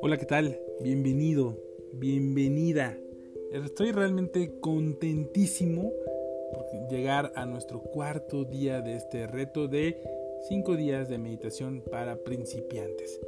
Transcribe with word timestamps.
Hola, 0.00 0.16
¿qué 0.16 0.26
tal? 0.26 0.60
Bienvenido, 0.80 1.56
bienvenida. 1.94 2.96
Estoy 3.50 3.90
realmente 3.90 4.60
contentísimo 4.60 5.92
por 6.52 6.66
llegar 6.88 7.32
a 7.34 7.46
nuestro 7.46 7.80
cuarto 7.80 8.44
día 8.44 8.80
de 8.80 8.94
este 8.94 9.26
reto 9.26 9.66
de 9.66 9.96
5 10.48 10.76
días 10.76 11.08
de 11.08 11.18
meditación 11.18 11.82
para 11.90 12.22
principiantes. 12.22 13.20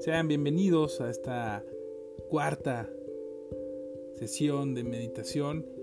Sean 0.00 0.28
bienvenidos 0.28 1.00
a 1.00 1.08
esta 1.08 1.64
cuarta 2.28 2.90
sesión 4.16 4.74
de 4.74 4.84
meditación 4.84 5.79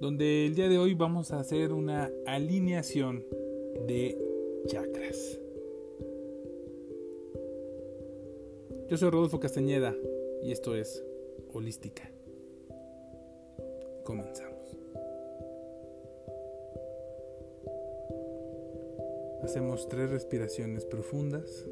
donde 0.00 0.46
el 0.46 0.54
día 0.54 0.68
de 0.68 0.78
hoy 0.78 0.94
vamos 0.94 1.32
a 1.32 1.40
hacer 1.40 1.72
una 1.72 2.10
alineación 2.26 3.24
de 3.86 4.16
chakras. 4.66 5.40
Yo 8.88 8.96
soy 8.96 9.10
Rodolfo 9.10 9.40
Castañeda 9.40 9.94
y 10.42 10.52
esto 10.52 10.74
es 10.74 11.04
Holística. 11.52 12.10
Comenzamos. 14.04 14.78
Hacemos 19.42 19.88
tres 19.88 20.10
respiraciones 20.10 20.84
profundas 20.84 21.66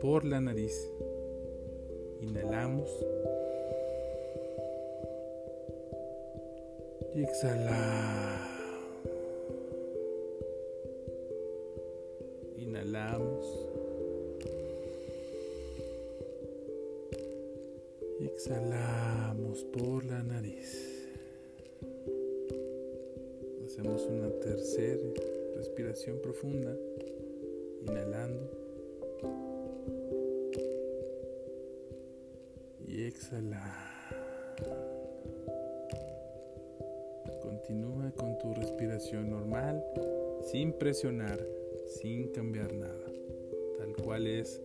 por 0.00 0.24
la 0.24 0.40
nariz. 0.40 0.90
Inhalamos. 2.20 2.90
Y 7.14 7.22
exhalamos. 7.22 8.48
Inhalamos. 12.56 13.68
exhalamos 18.20 19.64
por 19.64 20.04
la 20.04 20.22
nariz. 20.22 21.08
Hacemos 23.66 24.06
una 24.06 24.30
tercera 24.40 25.02
respiración 25.56 26.18
profunda, 26.22 26.76
inhalando 27.82 28.61
con 38.22 38.38
tu 38.38 38.54
respiración 38.54 39.28
normal, 39.30 39.84
sin 40.52 40.72
presionar, 40.72 41.44
sin 41.86 42.28
cambiar 42.28 42.72
nada, 42.72 43.12
tal 43.78 43.96
cual 43.96 44.28
es 44.28 44.62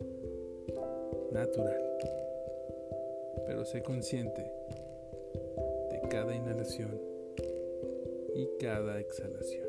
natural 1.31 1.87
pero 3.47 3.63
sé 3.63 3.81
consciente 3.81 4.41
de 5.89 6.01
cada 6.11 6.35
inhalación 6.35 7.01
y 8.35 8.47
cada 8.59 8.99
exhalación. 8.99 9.66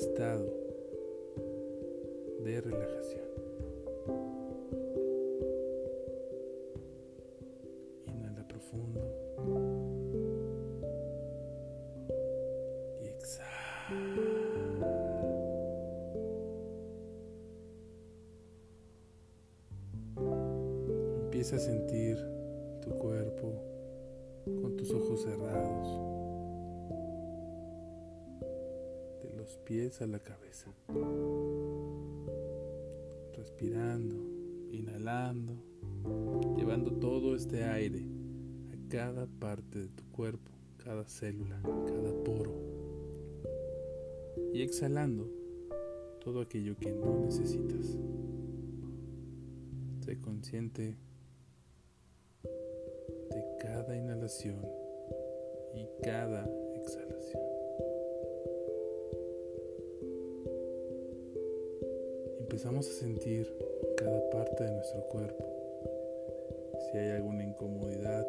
Estado 0.00 0.46
de 2.44 2.60
relajación. 2.60 3.24
Inhala 8.06 8.46
profundo. 8.46 9.00
Empieza 21.24 21.56
a 21.56 21.58
sentir 21.58 22.16
tu 22.82 22.90
cuerpo 22.98 23.52
con 24.44 24.76
tus 24.76 24.92
ojos 24.92 25.22
cerrados, 25.22 26.07
pies 29.68 30.00
a 30.00 30.06
la 30.06 30.18
cabeza, 30.18 30.72
respirando, 33.34 34.16
inhalando, 34.72 35.62
llevando 36.56 36.90
todo 36.92 37.36
este 37.36 37.64
aire 37.64 38.02
a 38.72 38.88
cada 38.88 39.26
parte 39.26 39.80
de 39.80 39.88
tu 39.88 40.04
cuerpo, 40.10 40.50
cada 40.78 41.06
célula, 41.06 41.60
cada 41.62 42.14
poro 42.24 42.54
y 44.54 44.62
exhalando 44.62 45.30
todo 46.24 46.40
aquello 46.40 46.74
que 46.78 46.90
no 46.90 47.20
necesitas. 47.26 47.98
Sé 50.00 50.18
consciente 50.18 50.96
de 52.42 53.44
cada 53.60 53.94
inhalación 53.94 54.64
y 55.74 55.86
cada 56.02 56.48
Empezamos 62.50 62.88
a 62.88 62.92
sentir 62.92 63.46
cada 63.98 64.30
parte 64.30 64.64
de 64.64 64.70
nuestro 64.70 65.02
cuerpo. 65.08 65.44
Si 66.80 66.96
hay 66.96 67.10
alguna 67.10 67.44
incomodidad, 67.44 68.26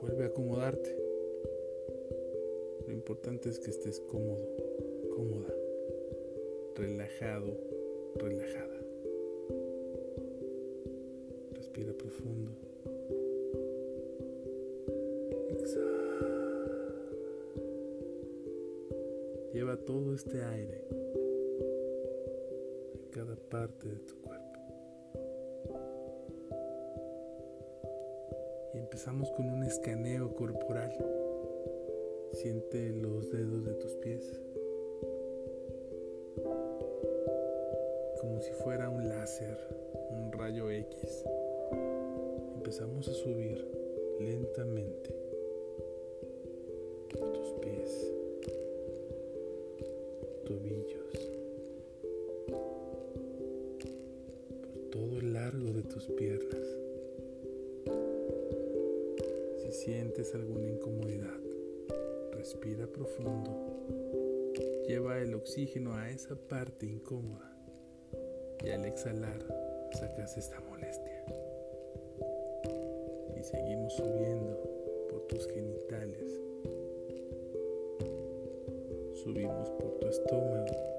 vuelve 0.00 0.22
a 0.22 0.26
acomodarte. 0.28 0.96
Lo 2.86 2.92
importante 2.92 3.48
es 3.48 3.58
que 3.58 3.70
estés 3.70 3.98
cómodo 3.98 4.46
cómoda, 5.10 5.52
relajado, 6.76 7.58
relajada. 8.14 8.80
Respira 11.54 11.92
profundo. 11.92 12.52
Exhala. 15.58 16.94
Lleva 19.52 19.76
todo 19.76 20.14
este 20.14 20.40
aire 20.44 21.00
cada 23.10 23.36
parte 23.36 23.88
de 23.88 23.96
tu 23.96 24.20
cuerpo. 24.22 24.60
Y 28.74 28.78
empezamos 28.78 29.30
con 29.32 29.50
un 29.50 29.64
escaneo 29.64 30.34
corporal. 30.34 30.92
Siente 32.32 32.90
los 32.90 33.30
dedos 33.30 33.64
de 33.64 33.74
tus 33.74 33.92
pies. 33.96 34.40
como 38.20 38.38
si 38.42 38.52
fuera 38.52 38.90
un 38.90 39.08
láser, 39.08 39.56
un 40.10 40.30
rayo 40.32 40.70
X. 40.70 41.24
Empezamos 42.54 43.08
a 43.08 43.12
subir 43.14 43.66
lentamente 44.18 45.14
por 47.10 47.32
tus 47.32 47.52
pies, 47.60 48.12
tobillos, 50.44 51.29
de 55.82 55.88
tus 55.88 56.06
piernas. 56.08 56.66
Si 59.56 59.72
sientes 59.72 60.34
alguna 60.34 60.68
incomodidad, 60.68 61.40
respira 62.32 62.86
profundo. 62.86 63.50
Lleva 64.86 65.18
el 65.18 65.34
oxígeno 65.34 65.94
a 65.94 66.10
esa 66.10 66.34
parte 66.34 66.84
incómoda 66.84 67.56
y 68.62 68.68
al 68.70 68.84
exhalar 68.84 69.38
sacas 69.92 70.36
esta 70.36 70.60
molestia. 70.60 71.24
Y 73.38 73.42
seguimos 73.42 73.94
subiendo 73.94 74.60
por 75.08 75.26
tus 75.28 75.46
genitales. 75.46 76.40
Subimos 79.14 79.70
por 79.70 79.98
tu 79.98 80.08
estómago, 80.08 80.89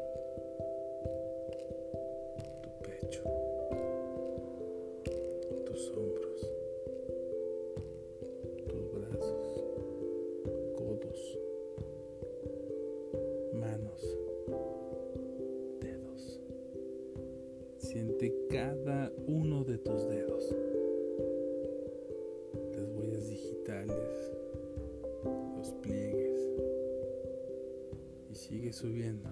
sigue 28.61 28.73
subiendo 28.73 29.27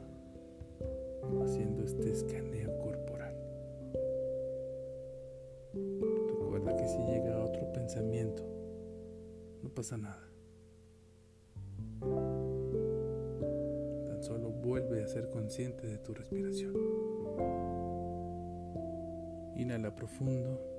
haciendo 1.44 1.84
este 1.84 2.12
escaneo 2.12 2.80
corporal. 2.80 3.36
Recuerda 6.30 6.76
que 6.76 6.88
si 6.88 6.98
llega 7.04 7.44
otro 7.44 7.72
pensamiento, 7.72 8.44
no 9.62 9.70
pasa 9.70 9.98
nada. 9.98 10.28
Tan 14.08 14.24
solo 14.24 14.50
vuelve 14.50 15.04
a 15.04 15.08
ser 15.08 15.30
consciente 15.30 15.86
de 15.86 16.00
tu 16.00 16.16
respiración. 16.16 16.74
Inhala 19.58 19.96
profundo. 19.96 20.79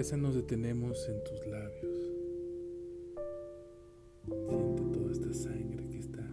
Cabeza 0.00 0.16
nos 0.16 0.34
detenemos 0.34 1.06
en 1.10 1.22
tus 1.24 1.46
labios. 1.46 2.10
Siente 4.48 4.82
toda 4.94 5.12
esta 5.12 5.34
sangre 5.34 5.86
que 5.90 5.98
está 5.98 6.26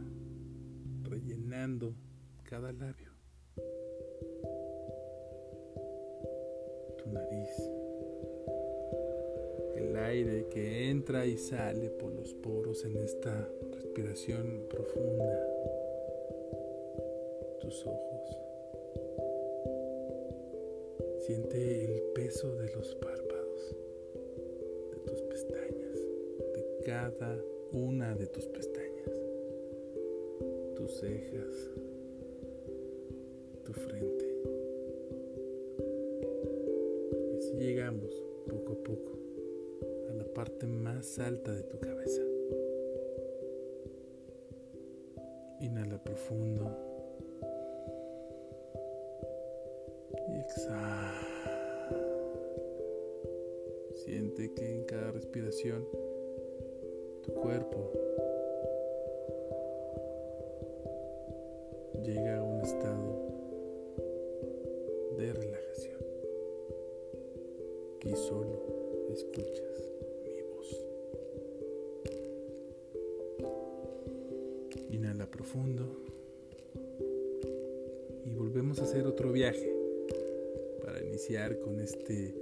rellenando 1.04 1.94
cada 2.46 2.72
labio. 2.72 3.12
Tu 6.98 7.10
nariz 7.12 7.78
aire 9.98 10.48
que 10.50 10.90
entra 10.90 11.26
y 11.26 11.38
sale 11.38 11.90
por 11.90 12.14
los 12.14 12.34
poros 12.36 12.86
en 12.86 12.98
esta 12.98 13.50
respiración 13.74 14.66
profunda. 14.70 15.48
Tus 17.60 17.86
ojos. 17.86 18.38
Siente 21.26 21.84
el 21.84 22.02
peso 22.14 22.56
de 22.56 22.74
los 22.74 22.96
párpados, 22.96 23.37
cada 26.88 27.38
una 27.74 28.16
de 28.16 28.28
tus 28.28 28.48
pestañas, 28.48 29.12
tus 30.78 30.90
cejas, 31.02 31.70
tu 33.66 33.74
frente. 33.74 34.26
Y 37.34 37.38
así 37.38 37.58
llegamos 37.58 38.24
poco 38.48 38.72
a 38.72 38.84
poco 38.84 39.18
parte 40.38 40.68
más 40.68 41.18
alta 41.18 41.52
de 41.52 41.64
tu 41.64 41.80
cabeza. 41.80 42.22
Inhala 45.60 45.98
profundo. 46.04 46.78
Y 50.30 50.40
exhala. 50.40 51.28
Siente 53.96 54.54
que 54.54 54.76
en 54.76 54.84
cada 54.84 55.12
respiración 55.12 55.84
tu 57.28 57.34
cuerpo 57.34 57.92
llega 62.04 62.38
a 62.38 62.44
un 62.44 62.62
estado 62.62 63.28
de 65.18 65.34
relajación. 65.34 66.00
Y 68.06 68.16
solo 68.16 69.10
escuchas. 69.12 69.68
Inhala 74.90 75.30
profundo. 75.30 75.84
Y 78.26 78.34
volvemos 78.36 78.80
a 78.80 78.84
hacer 78.84 79.06
otro 79.06 79.32
viaje 79.34 79.70
para 80.82 81.04
iniciar 81.04 81.60
con 81.60 81.82
este 81.82 82.34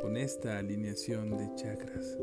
con 0.00 0.16
esta 0.16 0.58
alineación 0.58 1.36
de 1.36 1.54
chakras. 1.54 2.18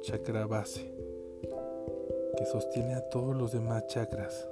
Chakra 0.00 0.46
base 0.46 0.80
que 2.36 2.44
sostiene 2.46 2.94
a 2.94 3.08
todos 3.10 3.36
los 3.36 3.52
demás 3.52 3.86
chakras 3.86 4.48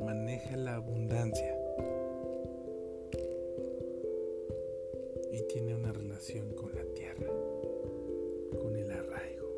maneja 0.00 0.56
la 0.56 0.76
abundancia 0.76 1.58
y 5.32 5.42
tiene 5.48 5.74
una 5.74 5.92
relación 5.92 6.52
con 6.54 6.74
la 6.74 6.84
tierra, 6.94 7.30
con 8.60 8.76
el 8.76 8.90
arraigo. 8.90 9.48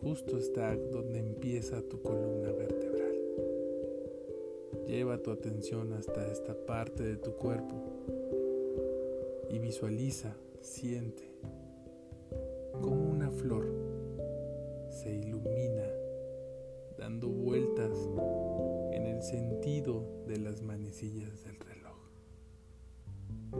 Justo 0.00 0.38
está 0.38 0.74
donde 0.76 1.18
empieza 1.18 1.82
tu 1.82 2.00
columna 2.02 2.50
vertebral. 2.50 3.16
Lleva 4.86 5.18
tu 5.18 5.30
atención 5.30 5.92
hasta 5.92 6.26
esta 6.30 6.54
parte 6.66 7.02
de 7.02 7.16
tu 7.16 7.32
cuerpo 7.32 7.95
y 9.50 9.58
visualiza, 9.58 10.36
siente 10.60 11.30
como 12.80 13.10
una 13.10 13.30
flor 13.30 13.66
se 14.90 15.14
ilumina 15.14 15.86
dando 16.98 17.28
vueltas 17.28 17.92
en 18.92 19.06
el 19.06 19.22
sentido 19.22 20.24
de 20.26 20.38
las 20.38 20.62
manecillas 20.62 21.44
del 21.44 21.58
reloj. 21.60 21.96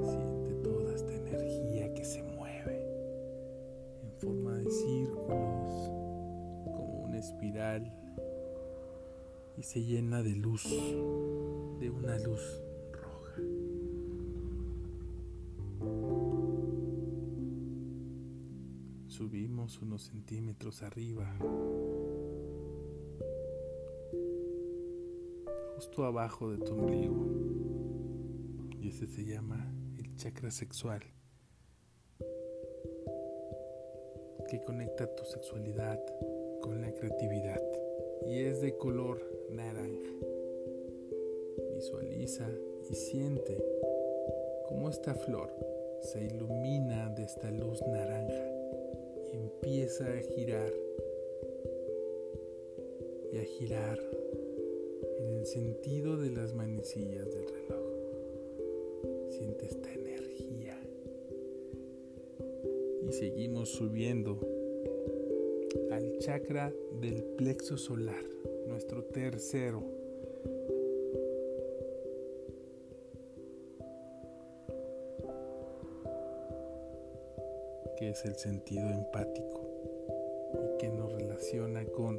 Siente 0.03 0.55
toda 0.63 0.95
esta 0.95 1.15
energía 1.15 1.93
que 1.95 2.05
se 2.05 2.23
mueve 2.23 2.89
en 4.03 4.13
forma 4.19 4.57
de 4.57 4.71
círculos, 4.71 5.91
como 6.75 7.05
una 7.05 7.19
espiral, 7.19 7.93
y 9.59 9.63
se 9.63 9.83
llena 9.83 10.23
de 10.23 10.35
luz, 10.35 10.65
de 11.79 11.91
una 11.91 12.19
luz 12.19 12.66
subimos 19.17 19.81
unos 19.81 20.03
centímetros 20.03 20.83
arriba, 20.83 21.27
justo 25.75 26.05
abajo 26.05 26.51
de 26.51 26.59
tu 26.59 26.75
ombligo. 26.75 27.25
Y 28.79 28.89
ese 28.89 29.07
se 29.07 29.25
llama 29.25 29.73
el 29.99 30.15
chakra 30.17 30.51
sexual, 30.51 31.01
que 34.51 34.63
conecta 34.65 35.07
tu 35.15 35.25
sexualidad 35.25 35.99
con 36.61 36.83
la 36.83 36.93
creatividad. 36.93 37.63
Y 38.27 38.41
es 38.41 38.61
de 38.61 38.77
color 38.77 39.23
naranja. 39.51 40.13
Visualiza 41.75 42.51
y 42.91 42.95
siente 42.95 43.65
cómo 44.69 44.91
esta 44.91 45.15
flor 45.15 45.51
se 46.03 46.23
ilumina 46.23 47.09
de 47.09 47.23
esta 47.25 47.51
luz 47.51 47.81
naranja 47.87 48.56
empieza 49.63 50.05
a 50.05 50.19
girar 50.19 50.73
y 53.33 53.39
a 53.39 53.45
girar 53.45 53.99
en 55.19 55.33
el 55.33 55.47
sentido 55.47 56.17
de 56.17 56.31
las 56.31 56.55
manecillas 56.55 57.27
del 57.33 57.47
reloj. 57.47 57.87
Siente 59.31 59.67
esta 59.67 59.93
energía 59.93 60.79
y 63.09 63.13
seguimos 63.13 63.71
subiendo 63.71 64.39
al 65.91 66.19
chakra 66.19 66.73
del 67.01 67.23
plexo 67.37 67.79
solar, 67.79 68.25
nuestro 68.67 69.05
tercero. 69.05 69.96
Es 78.17 78.25
el 78.25 78.35
sentido 78.37 78.89
empático 78.89 79.61
y 80.55 80.79
que 80.79 80.89
nos 80.89 81.13
relaciona 81.13 81.85
con 81.85 82.19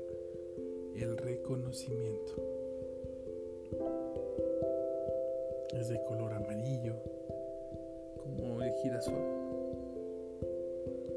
el 0.96 1.18
reconocimiento. 1.18 2.36
Es 5.74 5.90
de 5.90 6.00
color 6.04 6.34
amarillo, 6.34 6.98
como 8.18 8.62
el 8.62 8.72
girasol. 8.74 9.24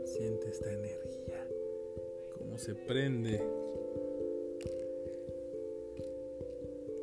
Siente 0.04 0.48
esta 0.48 0.72
energía, 0.72 1.46
como 2.38 2.56
se 2.56 2.74
prende, 2.74 3.38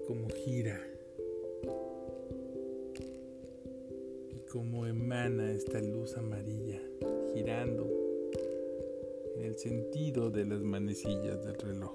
como 0.08 0.30
gira. 0.30 0.82
y 4.30 4.40
como 4.50 4.88
emana 4.88 5.52
esta 5.52 5.80
luz 5.80 6.18
amarilla 6.18 6.82
girando 7.38 7.88
en 9.36 9.44
el 9.44 9.58
sentido 9.58 10.32
de 10.32 10.44
las 10.44 10.60
manecillas 10.60 11.46
del 11.46 11.56
reloj. 11.56 11.92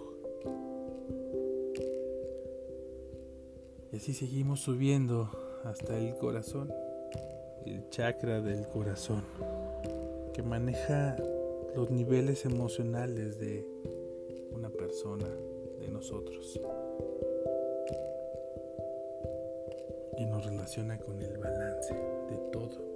Y 3.93 3.97
así 3.97 4.15
seguimos 4.15 4.61
subiendo 4.61 5.29
hasta 5.65 5.99
el 5.99 6.17
corazón, 6.17 6.73
el 7.67 7.89
chakra 7.91 8.41
del 8.41 8.69
corazón, 8.69 9.25
que 10.33 10.45
maneja 10.45 11.17
los 11.75 11.91
niveles 11.91 12.45
emocionales 12.45 13.41
de 13.41 13.67
una 14.53 14.71
persona, 14.71 15.29
de 15.81 15.89
nosotros. 15.89 16.61
Y 20.19 20.25
nos 20.27 20.47
relaciona 20.47 20.99
con 21.01 21.21
el 21.21 21.37
balance 21.37 21.95
de 21.95 22.37
todo. 22.53 22.92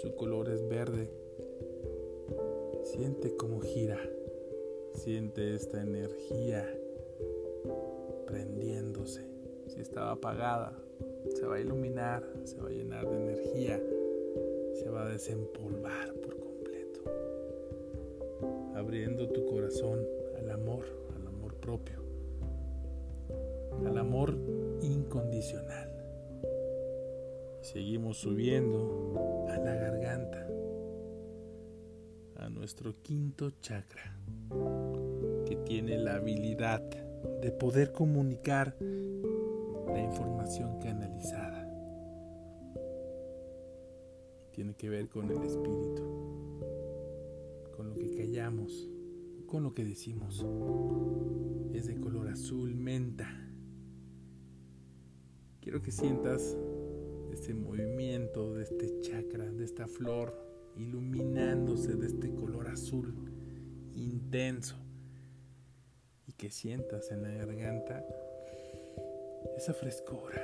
Su 0.00 0.14
color 0.14 0.48
es 0.48 0.66
verde. 0.66 1.10
Siente 2.84 3.36
cómo 3.36 3.60
gira. 3.60 3.98
Siente 4.94 5.54
esta 5.54 5.82
energía 5.82 6.66
prendiéndose. 8.26 9.26
Si 9.66 9.78
estaba 9.78 10.12
apagada, 10.12 10.72
se 11.34 11.44
va 11.44 11.56
a 11.56 11.60
iluminar, 11.60 12.26
se 12.44 12.56
va 12.56 12.68
a 12.68 12.72
llenar 12.72 13.10
de 13.10 13.14
energía, 13.14 13.82
se 14.72 14.88
va 14.88 15.04
a 15.04 15.10
desempolvar 15.10 16.14
por 16.14 16.38
completo, 16.38 17.02
abriendo 18.76 19.28
tu 19.28 19.44
corazón 19.44 20.02
al 20.38 20.50
amor, 20.50 20.86
al 21.14 21.26
amor 21.26 21.56
propio, 21.56 22.00
al 23.84 23.98
amor 23.98 24.34
incondicional. 24.80 25.89
Seguimos 27.62 28.16
subiendo 28.16 29.46
a 29.50 29.58
la 29.58 29.74
garganta, 29.74 30.48
a 32.36 32.48
nuestro 32.48 32.94
quinto 33.02 33.50
chakra, 33.60 34.18
que 35.44 35.56
tiene 35.56 35.98
la 35.98 36.14
habilidad 36.14 36.82
de 37.42 37.52
poder 37.52 37.92
comunicar 37.92 38.76
la 38.80 40.00
información 40.00 40.78
canalizada. 40.78 41.68
Tiene 44.52 44.74
que 44.74 44.88
ver 44.88 45.10
con 45.10 45.30
el 45.30 45.42
espíritu, 45.42 46.02
con 47.76 47.90
lo 47.90 47.94
que 47.94 48.10
callamos, 48.16 48.88
con 49.46 49.64
lo 49.64 49.74
que 49.74 49.84
decimos. 49.84 50.46
Es 51.74 51.86
de 51.86 52.00
color 52.00 52.28
azul 52.28 52.74
menta. 52.74 53.28
Quiero 55.60 55.82
que 55.82 55.92
sientas 55.92 56.56
este 57.32 57.54
movimiento 57.54 58.54
de 58.54 58.64
este 58.64 59.00
chakra, 59.00 59.50
de 59.50 59.64
esta 59.64 59.86
flor, 59.86 60.34
iluminándose 60.76 61.94
de 61.94 62.06
este 62.06 62.34
color 62.34 62.68
azul 62.68 63.14
intenso 63.94 64.76
que 66.40 66.50
sientas 66.50 67.10
en 67.10 67.22
la 67.22 67.28
garganta 67.34 68.02
esa 69.58 69.74
frescura 69.74 70.40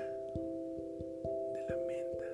de 1.54 1.64
la 1.66 1.76
menta. 1.86 2.26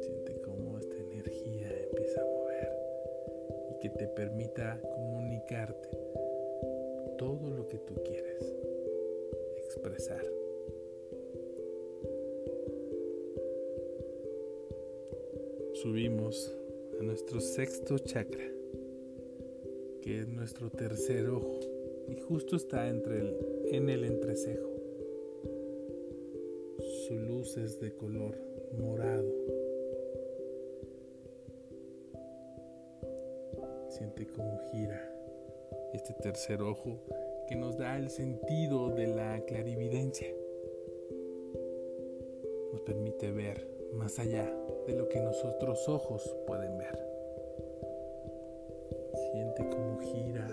Siente 0.00 0.40
cómo 0.40 0.78
esta 0.78 0.96
energía 0.96 1.68
empieza 1.90 2.22
a 2.22 2.24
mover 2.24 2.72
y 3.72 3.78
que 3.78 3.90
te 3.90 4.08
permita 4.08 4.80
comunicarte 4.80 5.90
todo 7.18 7.50
lo 7.50 7.66
que 7.66 7.76
tú 7.80 7.94
quieres 8.02 8.54
expresar. 9.58 10.24
Subimos 15.86 16.52
a 16.98 17.02
nuestro 17.04 17.40
sexto 17.40 17.96
chakra 17.98 18.44
que 20.02 20.18
es 20.18 20.26
nuestro 20.26 20.68
tercer 20.68 21.28
ojo 21.28 21.60
y 22.08 22.16
justo 22.22 22.56
está 22.56 22.88
entre 22.88 23.20
en 23.70 23.88
el 23.88 24.02
entrecejo. 24.02 24.68
Su 27.06 27.14
luz 27.14 27.56
es 27.56 27.78
de 27.78 27.94
color 27.94 28.36
morado. 28.76 29.32
Siente 33.90 34.26
cómo 34.26 34.58
gira 34.72 35.00
este 35.94 36.14
tercer 36.14 36.62
ojo 36.62 36.98
que 37.48 37.54
nos 37.54 37.78
da 37.78 37.96
el 37.96 38.10
sentido 38.10 38.90
de 38.90 39.06
la 39.06 39.40
clarividencia. 39.46 40.34
Nos 42.72 42.80
permite 42.80 43.30
ver 43.30 43.75
más 43.96 44.18
allá 44.18 44.44
de 44.86 44.94
lo 44.94 45.08
que 45.08 45.20
nuestros 45.20 45.88
ojos 45.88 46.22
pueden 46.46 46.78
ver. 46.78 46.98
Siente 49.32 49.68
cómo 49.68 49.98
gira 50.00 50.48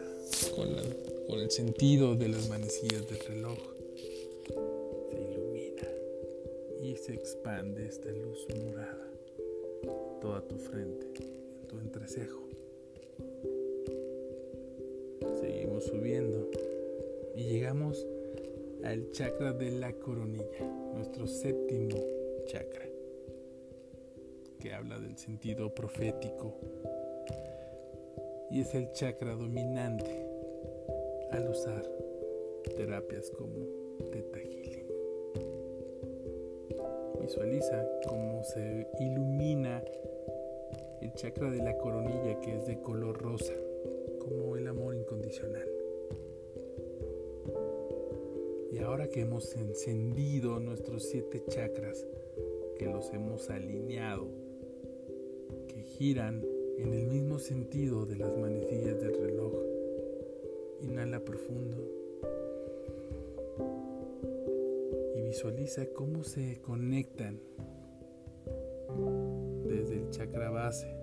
con, 0.56 1.40
el 1.40 1.52
sentido 1.52 2.16
de 2.16 2.30
las 2.30 2.50
manecillas 2.50 3.08
del 3.08 3.20
reloj. 3.20 3.58
Se 5.10 5.22
ilumina 5.22 5.88
y 6.82 6.96
se 6.96 7.14
expande 7.14 7.88
esta 7.88 8.10
luz 8.12 8.48
morada. 8.64 9.08
Toda 10.22 10.42
tu 10.48 10.56
frente, 10.58 11.08
en 11.62 11.68
tu 11.68 11.78
entrecejo. 11.80 12.42
Seguimos 15.42 15.86
subiendo 15.86 16.50
y 17.36 17.44
llegamos 17.44 18.06
al 18.84 19.10
chakra 19.12 19.54
de 19.54 19.72
la 19.72 19.94
coronilla, 19.94 20.92
nuestro 20.94 21.28
séptimo 21.28 21.98
chakra, 22.46 22.86
que 24.64 24.74
habla 24.74 24.98
del 24.98 25.18
sentido 25.18 25.76
profético 25.76 26.56
y 28.50 28.62
es 28.62 28.74
el 28.74 28.94
chakra 28.94 29.36
dominante 29.36 30.26
al 31.32 31.50
usar 31.50 31.84
terapias 32.78 33.30
como 33.32 33.68
Theta. 34.10 34.40
Visualiza 37.20 37.86
cómo 38.08 38.42
se 38.46 38.88
ilumina 39.02 39.84
el 41.02 41.12
chakra 41.16 41.52
de 41.52 41.62
la 41.62 41.76
coronilla 41.78 42.40
que 42.40 42.56
es 42.56 42.66
de 42.66 42.80
color 42.80 43.22
rosa, 43.22 43.54
como 44.20 44.56
el 44.56 44.66
amor 44.70 44.96
incondicional. 44.96 45.68
Y 48.72 48.78
ahora 48.78 49.10
que 49.10 49.22
hemos 49.22 49.54
encendido 49.58 50.62
nuestros 50.62 51.04
siete 51.04 51.44
chakras, 51.50 52.08
que 52.78 52.86
los 52.86 53.14
hemos 53.14 53.50
alineado, 53.50 54.43
giran 55.98 56.44
en 56.80 56.94
el 56.94 57.06
mismo 57.06 57.38
sentido 57.38 58.06
de 58.06 58.16
las 58.16 58.36
manecillas 58.38 59.00
del 59.00 59.14
reloj. 59.14 59.54
Inhala 60.82 61.24
profundo 61.24 61.78
y 65.16 65.22
visualiza 65.22 65.86
cómo 65.94 66.24
se 66.24 66.62
conectan 66.62 67.40
desde 69.66 69.96
el 69.96 70.10
chakra 70.10 70.50
base, 70.50 70.94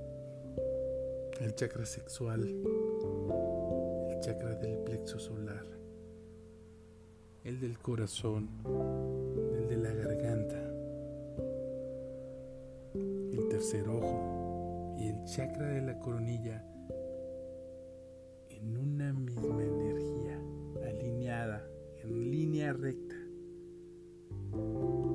el 1.41 1.55
chakra 1.55 1.87
sexual, 1.87 2.43
el 4.11 4.21
chakra 4.21 4.57
del 4.57 4.79
plexo 4.79 5.19
solar, 5.19 5.65
el 7.45 7.61
del 7.61 7.79
corazón, 7.79 8.49
el 9.57 9.69
de 9.69 9.77
la 9.77 9.95
garganta, 9.95 10.75
el 12.95 13.49
tercer 13.49 13.89
ojo 13.89 14.40
y 15.01 15.09
el 15.09 15.25
chakra 15.25 15.67
de 15.67 15.81
la 15.81 15.99
coronilla 15.99 16.63
en 18.51 18.77
una 18.77 19.15
misma 19.15 19.65
energía, 19.65 20.39
alineada, 20.87 21.67
en 22.03 22.31
línea 22.31 22.75
recta, 22.75 23.17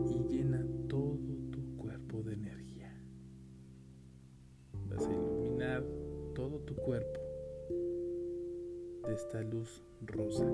y 0.10 0.24
llena 0.28 0.66
todo 0.88 1.20
tu 1.52 1.78
cuerpo 1.78 2.24
de 2.24 2.34
energía. 2.34 2.92
Vas 4.90 5.06
a 5.06 5.12
iluminar 5.12 5.84
todo 6.34 6.60
tu 6.62 6.76
cuerpo 6.76 7.20
de 9.08 9.14
esta 9.14 9.42
luz 9.44 9.84
rosa, 10.02 10.46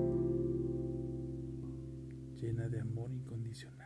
llena 2.34 2.68
de 2.68 2.80
amor 2.80 3.10
incondicional. 3.10 3.81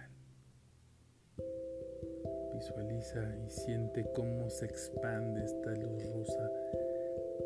Visualiza 2.67 3.23
y 3.47 3.49
siente 3.49 4.05
cómo 4.13 4.51
se 4.51 4.65
expande 4.65 5.45
esta 5.45 5.71
luz 5.71 6.03
rosa 6.13 6.51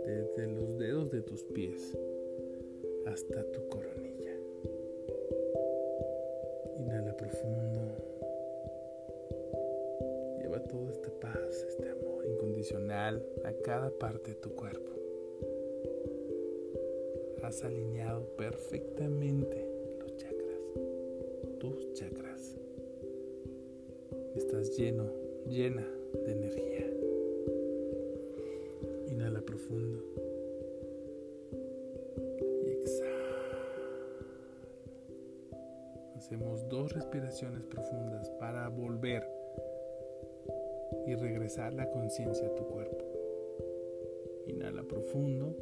desde 0.06 0.46
los 0.46 0.78
dedos 0.78 1.10
de 1.10 1.20
tus 1.20 1.44
pies 1.44 1.94
hasta 3.04 3.44
tu 3.52 3.68
coronilla. 3.68 4.34
Inhala 6.78 7.14
profundo. 7.18 7.82
Lleva 10.38 10.64
toda 10.64 10.90
esta 10.90 11.10
paz, 11.20 11.66
este 11.68 11.90
amor 11.90 12.24
incondicional 12.24 13.22
a 13.44 13.52
cada 13.62 13.90
parte 13.90 14.30
de 14.30 14.36
tu 14.36 14.54
cuerpo. 14.54 14.90
Has 17.42 17.62
alineado 17.62 18.24
perfectamente 18.38 19.69
lleno, 24.80 25.12
llena 25.46 25.86
de 26.24 26.32
energía. 26.32 26.86
Inhala 29.08 29.42
profundo 29.42 30.02
y 32.64 32.70
exhala. 32.70 33.58
Hacemos 36.16 36.66
dos 36.70 36.94
respiraciones 36.94 37.62
profundas 37.64 38.30
para 38.40 38.70
volver 38.70 39.22
y 41.06 41.14
regresar 41.14 41.74
la 41.74 41.90
conciencia 41.90 42.46
a 42.46 42.54
tu 42.54 42.66
cuerpo. 42.66 43.04
Inhala 44.46 44.82
profundo. 44.84 45.54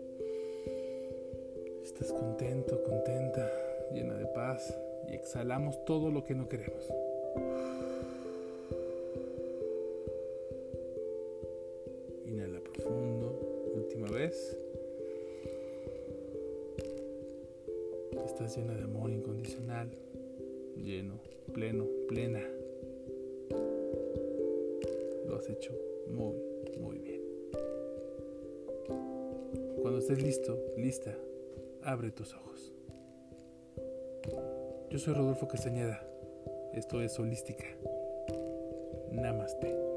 Estás 1.82 2.12
contento, 2.12 2.84
contenta, 2.84 3.50
llena 3.92 4.14
de 4.14 4.26
paz 4.26 4.78
y 5.08 5.14
exhalamos 5.14 5.84
todo 5.84 6.12
lo 6.12 6.22
que 6.22 6.36
no 6.36 6.48
queremos. 6.48 6.88
Estás 18.38 18.56
llena 18.56 18.72
de 18.72 18.84
amor 18.84 19.10
incondicional, 19.10 19.90
lleno, 20.76 21.18
pleno, 21.52 21.88
plena. 22.06 22.40
Lo 25.26 25.34
has 25.34 25.50
hecho 25.50 25.76
muy, 26.08 26.36
muy 26.78 26.98
bien. 27.00 27.20
Cuando 29.82 29.98
estés 29.98 30.22
listo, 30.22 30.56
lista, 30.76 31.18
abre 31.82 32.12
tus 32.12 32.32
ojos. 32.32 32.72
Yo 34.88 35.00
soy 35.00 35.14
Rodolfo 35.14 35.48
Castañeda. 35.48 36.00
Esto 36.74 37.02
es 37.02 37.18
Holística. 37.18 37.66
Namaste. 39.10 39.87